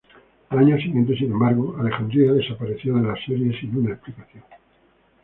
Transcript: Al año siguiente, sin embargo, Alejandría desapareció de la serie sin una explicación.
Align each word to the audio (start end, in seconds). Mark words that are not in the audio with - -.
Al 0.49 0.57
año 0.57 0.77
siguiente, 0.77 1.15
sin 1.15 1.31
embargo, 1.31 1.75
Alejandría 1.79 2.33
desapareció 2.33 2.95
de 2.95 3.03
la 3.03 3.15
serie 3.23 3.55
sin 3.59 3.77
una 3.77 3.93
explicación. 3.93 4.41